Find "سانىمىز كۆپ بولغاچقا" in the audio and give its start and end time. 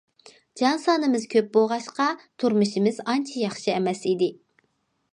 0.85-2.09